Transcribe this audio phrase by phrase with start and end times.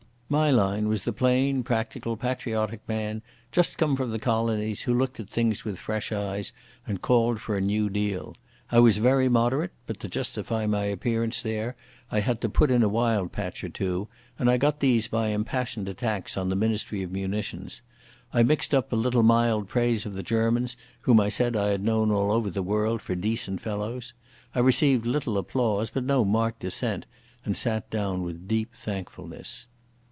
[0.33, 5.19] My line was the plain, practical, patriotic man, just come from the colonies, who looked
[5.19, 6.53] at things with fresh eyes,
[6.87, 8.35] and called for a new deal.
[8.71, 11.75] I was very moderate, but to justify my appearance there
[12.09, 14.07] I had to put in a wild patch or two,
[14.39, 17.81] and I got these by impassioned attacks on the Ministry of Munitions.
[18.31, 21.83] I mixed up a little mild praise of the Germans, whom I said I had
[21.83, 24.13] known all over the world for decent fellows.
[24.55, 27.05] I received little applause, but no marked dissent,
[27.43, 29.67] and sat down with deep thankfulness.